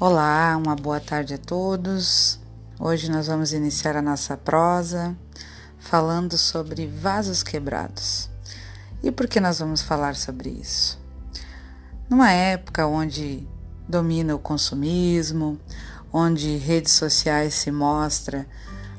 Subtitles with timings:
[0.00, 2.38] Olá, uma boa tarde a todos.
[2.78, 5.16] Hoje nós vamos iniciar a nossa prosa
[5.76, 8.30] falando sobre vasos quebrados.
[9.02, 11.00] E por que nós vamos falar sobre isso?
[12.08, 13.44] Numa época onde
[13.88, 15.58] domina o consumismo,
[16.12, 18.46] onde redes sociais se mostra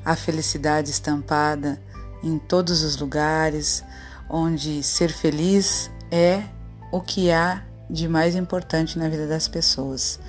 [0.04, 1.82] a felicidade estampada
[2.22, 3.82] em todos os lugares,
[4.28, 6.44] onde ser feliz é
[6.92, 10.20] o que há de mais importante na vida das pessoas,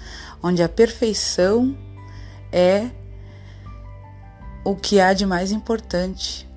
[0.42, 1.78] onde a perfeição
[2.52, 2.90] é
[4.64, 6.50] o que há de mais importante,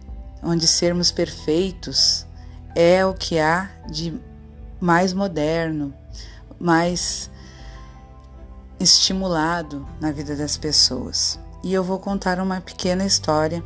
[0.43, 2.27] onde sermos perfeitos
[2.75, 4.19] é o que há de
[4.81, 5.95] mais moderno,
[6.59, 7.31] mais
[8.81, 11.39] estimulado na vida das pessoas.
[11.63, 13.65] E eu vou contar uma pequena história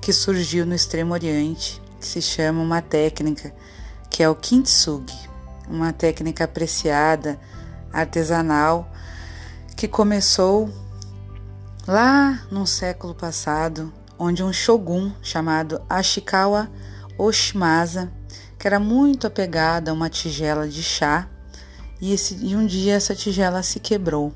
[0.00, 3.52] que surgiu no Extremo Oriente, que se chama uma técnica
[4.10, 5.28] que é o kintsugi,
[5.68, 7.38] uma técnica apreciada,
[7.92, 8.90] artesanal,
[9.76, 10.70] que começou
[11.86, 16.70] lá no século passado, onde um shogun chamado Ashikawa
[17.18, 18.12] Oshimasa,
[18.58, 21.28] que era muito apegado a uma tigela de chá,
[22.00, 24.32] e, esse, e um dia essa tigela se quebrou.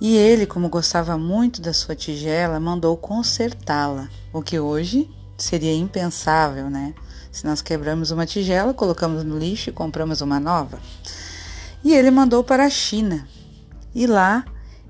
[0.00, 6.68] E ele, como gostava muito da sua tigela, mandou consertá-la, o que hoje seria impensável,
[6.68, 6.94] né?
[7.32, 10.78] Se nós quebramos uma tigela, colocamos no lixo e compramos uma nova.
[11.82, 13.26] E ele mandou para a China.
[13.94, 14.44] E lá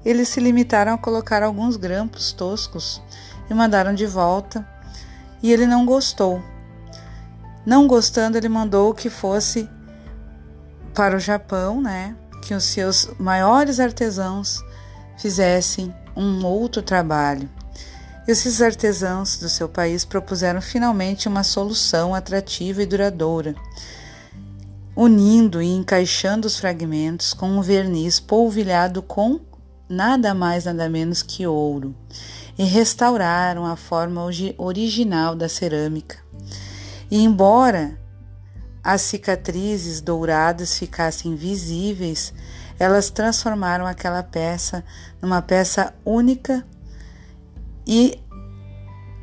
[0.04, 3.00] eles se limitaram a colocar alguns grampos toscos
[3.48, 4.66] e mandaram de volta.
[5.40, 6.42] E ele não gostou.
[7.64, 9.70] Não gostando, ele mandou que fosse
[10.92, 12.16] para o Japão, né?
[12.42, 14.60] Que os seus maiores artesãos
[15.16, 17.48] fizessem um outro trabalho.
[18.26, 23.54] E esses artesãos do seu país propuseram finalmente uma solução atrativa e duradoura,
[24.94, 29.40] unindo e encaixando os fragmentos com um verniz polvilhado com
[29.88, 31.94] nada mais nada menos que ouro,
[32.56, 34.22] e restauraram a forma
[34.56, 36.18] original da cerâmica.
[37.10, 37.98] E embora
[38.84, 42.32] as cicatrizes douradas ficassem visíveis,
[42.78, 44.84] elas transformaram aquela peça
[45.20, 46.64] numa peça única
[47.86, 48.20] e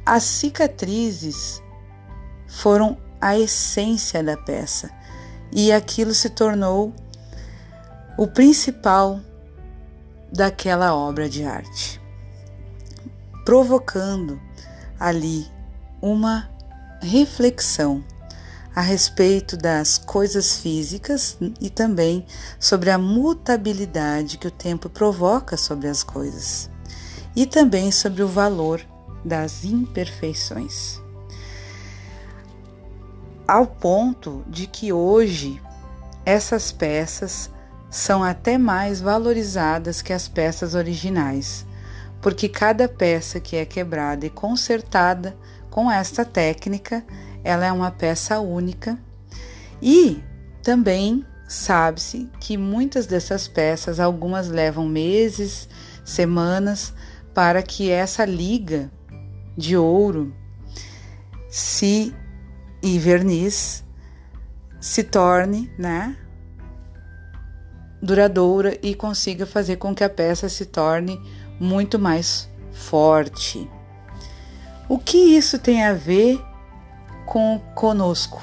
[0.05, 1.61] as cicatrizes
[2.47, 4.89] foram a essência da peça.
[5.51, 6.93] E aquilo se tornou
[8.17, 9.19] o principal
[10.31, 11.99] daquela obra de arte,
[13.45, 14.39] provocando
[14.99, 15.47] ali
[16.01, 16.49] uma
[17.01, 18.03] reflexão
[18.75, 22.25] a respeito das coisas físicas e também
[22.59, 26.69] sobre a mutabilidade que o tempo provoca sobre as coisas
[27.39, 28.85] e também sobre o valor
[29.23, 30.99] das imperfeições.
[33.47, 35.61] Ao ponto de que hoje
[36.25, 37.49] essas peças
[37.89, 41.65] são até mais valorizadas que as peças originais,
[42.21, 45.33] porque cada peça que é quebrada e consertada
[45.69, 47.05] com esta técnica,
[47.41, 48.99] ela é uma peça única
[49.81, 50.21] e
[50.61, 55.69] também sabe-se que muitas dessas peças, algumas levam meses,
[56.03, 56.93] semanas
[57.33, 58.91] para que essa liga
[59.57, 60.33] de ouro
[61.49, 62.13] se
[62.81, 63.83] e verniz
[64.79, 66.15] se torne, né,
[68.01, 71.19] duradoura e consiga fazer com que a peça se torne
[71.59, 73.69] muito mais forte.
[74.87, 76.41] O que isso tem a ver
[77.25, 78.41] com conosco?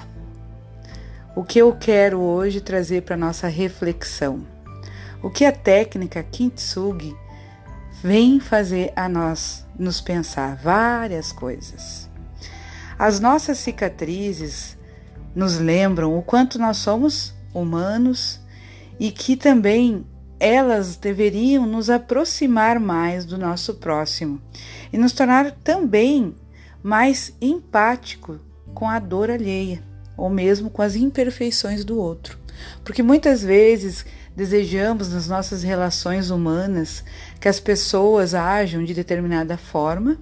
[1.34, 4.46] O que eu quero hoje trazer para nossa reflexão?
[5.22, 7.16] O que a técnica Kintsugi
[8.06, 12.08] vem fazer a nós nos pensar várias coisas.
[12.96, 14.78] As nossas cicatrizes
[15.34, 18.40] nos lembram o quanto nós somos humanos
[19.00, 20.06] e que também
[20.38, 24.40] elas deveriam nos aproximar mais do nosso próximo
[24.92, 26.32] e nos tornar também
[26.84, 28.38] mais empático
[28.72, 29.82] com a dor alheia
[30.16, 32.38] ou mesmo com as imperfeições do outro.
[32.84, 37.02] Porque muitas vezes desejamos nas nossas relações humanas
[37.40, 40.18] que as pessoas ajam de determinada forma,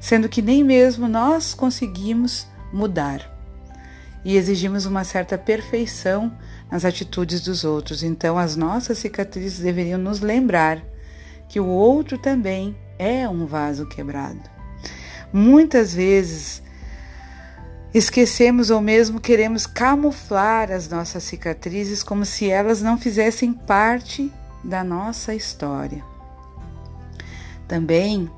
[0.00, 3.36] sendo que nem mesmo nós conseguimos mudar.
[4.24, 6.32] E exigimos uma certa perfeição
[6.70, 8.02] nas atitudes dos outros.
[8.02, 10.82] Então, as nossas cicatrizes deveriam nos lembrar
[11.48, 14.40] que o outro também é um vaso quebrado.
[15.32, 16.62] Muitas vezes
[17.94, 24.30] Esquecemos ou mesmo queremos camuflar as nossas cicatrizes como se elas não fizessem parte
[24.62, 26.04] da nossa história.
[27.66, 28.30] Também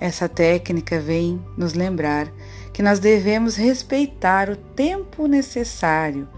[0.00, 2.28] essa técnica vem nos lembrar
[2.72, 6.28] que nós devemos respeitar o tempo necessário,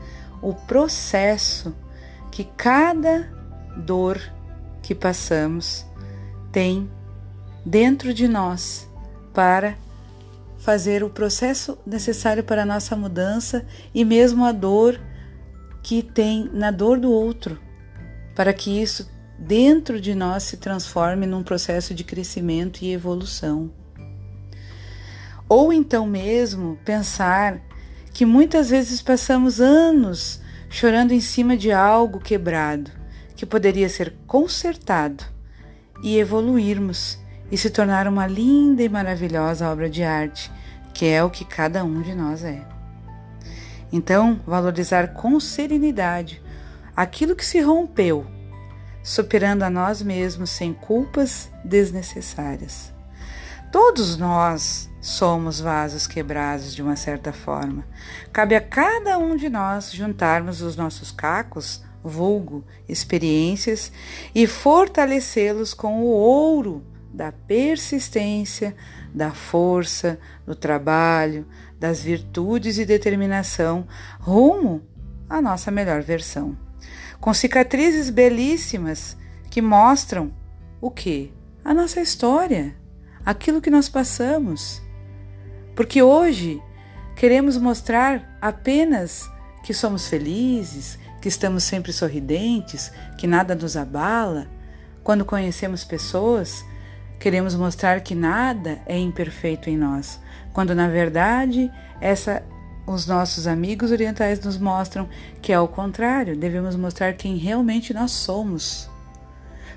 [0.43, 1.75] o processo
[2.31, 3.33] que cada
[3.77, 4.21] dor
[4.83, 5.87] que passamos
[6.53, 6.91] tem
[7.65, 8.89] dentro de nós
[9.33, 9.77] para
[10.67, 13.65] fazer o processo necessário para a nossa mudança
[13.95, 15.01] e mesmo a dor
[15.81, 17.57] que tem na dor do outro,
[18.35, 19.09] para que isso
[19.39, 23.71] dentro de nós se transforme num processo de crescimento e evolução.
[25.49, 27.61] Ou então mesmo pensar
[28.13, 32.91] que muitas vezes passamos anos chorando em cima de algo quebrado
[33.37, 35.23] que poderia ser consertado
[36.03, 40.51] e evoluirmos e se tornar uma linda e maravilhosa obra de arte,
[40.97, 42.67] que é o que cada um de nós é.
[43.93, 46.43] Então, valorizar com serenidade
[46.97, 48.27] aquilo que se rompeu,
[49.03, 52.95] superando a nós mesmos sem culpas desnecessárias.
[53.71, 57.85] Todos nós somos vasos quebrados de uma certa forma.
[58.33, 63.93] Cabe a cada um de nós juntarmos os nossos cacos, vulgo, experiências,
[64.35, 66.83] e fortalecê-los com o ouro
[67.13, 68.75] da persistência,
[69.17, 71.47] da força, do trabalho,
[71.81, 73.89] das virtudes e determinação
[74.21, 74.83] rumo
[75.29, 76.57] à nossa melhor versão.
[77.19, 79.17] Com cicatrizes belíssimas
[79.51, 80.33] que mostram
[80.81, 81.33] o que?
[81.65, 82.77] A nossa história
[83.27, 84.81] aquilo que nós passamos.
[85.75, 86.63] Porque hoje
[87.17, 89.29] queremos mostrar apenas
[89.65, 94.47] que somos felizes, que estamos sempre sorridentes, que nada nos abala.
[95.03, 96.65] Quando conhecemos pessoas,
[97.19, 100.21] queremos mostrar que nada é imperfeito em nós,
[100.53, 101.71] quando na verdade
[102.01, 102.43] essa
[102.87, 105.09] os nossos amigos orientais nos mostram
[105.43, 108.89] que é o contrário, devemos mostrar quem realmente nós somos.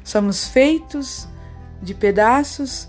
[0.04, 1.28] Somos feitos
[1.82, 2.88] de pedaços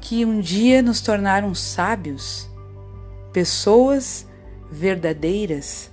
[0.00, 2.48] que um dia nos tornaram sábios,
[3.32, 4.26] pessoas
[4.70, 5.90] verdadeiras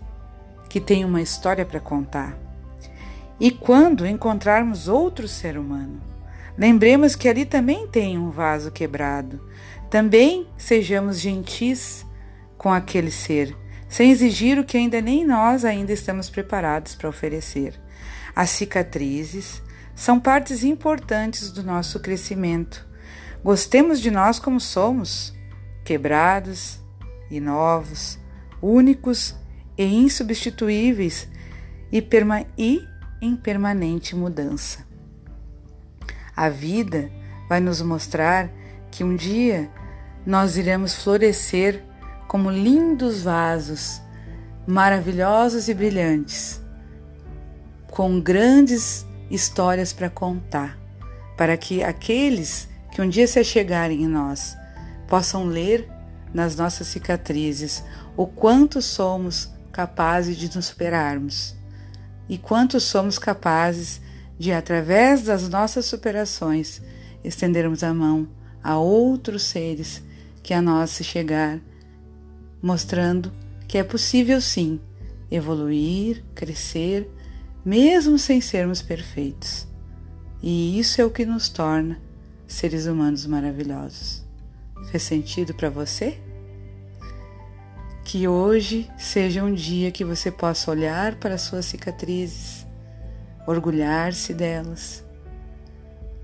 [0.70, 2.38] que têm uma história para contar.
[3.40, 6.02] E quando encontrarmos outro ser humano,
[6.58, 9.40] lembremos que ali também tem um vaso quebrado.
[9.90, 12.06] Também sejamos gentis
[12.58, 13.56] com aquele ser,
[13.88, 17.80] sem exigir o que ainda nem nós ainda estamos preparados para oferecer.
[18.36, 19.62] As cicatrizes
[19.96, 22.88] são partes importantes do nosso crescimento
[23.44, 25.34] Gostemos de nós como somos,
[25.86, 26.80] quebrados
[27.30, 28.20] e novos,
[28.62, 29.36] únicos
[29.78, 31.28] e insubstituíveis
[31.92, 32.06] e,
[32.58, 32.82] e
[33.22, 34.87] em permanente mudança.
[36.38, 37.10] A vida
[37.50, 38.52] vai nos mostrar
[38.92, 39.72] que um dia
[40.24, 41.84] nós iremos florescer
[42.28, 44.00] como lindos vasos,
[44.68, 46.62] maravilhosos e brilhantes,
[47.90, 50.78] com grandes histórias para contar,
[51.36, 54.56] para que aqueles que um dia se chegarem em nós
[55.08, 55.90] possam ler
[56.32, 57.84] nas nossas cicatrizes
[58.16, 61.56] o quanto somos capazes de nos superarmos
[62.30, 64.02] e quanto somos capazes
[64.38, 66.82] de, através das nossas superações,
[67.24, 68.28] estendermos a mão
[68.64, 70.04] a outros seres
[70.44, 71.60] que a nós se chegar,
[72.62, 73.32] mostrando
[73.68, 74.80] que é possível sim
[75.30, 77.10] evoluir, crescer,
[77.64, 79.68] mesmo sem sermos perfeitos.
[80.42, 82.00] E isso é o que nos torna
[82.46, 84.26] seres humanos maravilhosos.
[84.92, 86.20] Fez sentido para você?
[88.04, 92.67] Que hoje seja um dia que você possa olhar para suas cicatrizes,
[93.48, 95.04] orgulhar-se delas,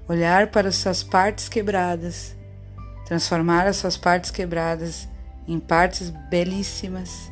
[0.08, 2.36] olhar para as suas partes quebradas,
[3.06, 5.08] transformar as suas partes quebradas
[5.48, 7.32] em partes belíssimas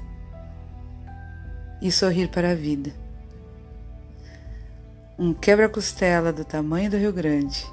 [1.82, 2.92] e sorrir para a vida.
[5.20, 7.66] Um quebra-costela do tamanho do Rio Grande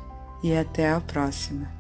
[0.42, 1.77] e até a próxima.